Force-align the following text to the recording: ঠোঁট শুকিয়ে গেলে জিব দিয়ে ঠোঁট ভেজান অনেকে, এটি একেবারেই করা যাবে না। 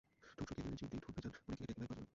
ঠোঁট 0.37 0.47
শুকিয়ে 0.49 0.63
গেলে 0.65 0.75
জিব 0.79 0.87
দিয়ে 0.91 1.03
ঠোঁট 1.03 1.13
ভেজান 1.15 1.31
অনেকে, 1.35 1.51
এটি 1.63 1.71
একেবারেই 1.73 1.79
করা 1.79 1.85
যাবে 1.89 1.99
না। 2.05 2.09